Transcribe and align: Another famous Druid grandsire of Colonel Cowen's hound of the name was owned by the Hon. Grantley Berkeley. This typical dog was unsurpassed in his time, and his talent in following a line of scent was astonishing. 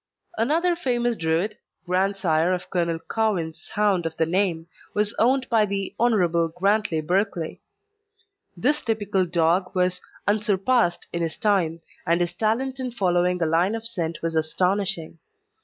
Another 0.35 0.75
famous 0.75 1.15
Druid 1.15 1.59
grandsire 1.85 2.53
of 2.55 2.71
Colonel 2.71 2.97
Cowen's 3.07 3.69
hound 3.69 4.07
of 4.07 4.17
the 4.17 4.25
name 4.25 4.65
was 4.95 5.13
owned 5.19 5.47
by 5.47 5.63
the 5.63 5.93
Hon. 5.99 6.47
Grantley 6.57 7.01
Berkeley. 7.01 7.61
This 8.57 8.81
typical 8.81 9.27
dog 9.27 9.75
was 9.75 10.01
unsurpassed 10.27 11.05
in 11.13 11.21
his 11.21 11.37
time, 11.37 11.81
and 12.07 12.19
his 12.19 12.33
talent 12.33 12.79
in 12.79 12.89
following 12.89 13.39
a 13.43 13.45
line 13.45 13.75
of 13.75 13.85
scent 13.85 14.23
was 14.23 14.35
astonishing. 14.35 15.19